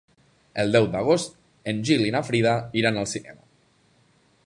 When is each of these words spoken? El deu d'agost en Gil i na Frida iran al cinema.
El 0.63 0.71
deu 0.75 0.87
d'agost 0.95 1.37
en 1.73 1.83
Gil 1.91 2.03
i 2.07 2.15
na 2.17 2.25
Frida 2.31 2.57
iran 2.83 3.01
al 3.03 3.11
cinema. 3.17 3.43